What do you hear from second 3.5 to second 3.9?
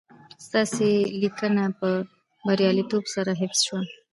شوه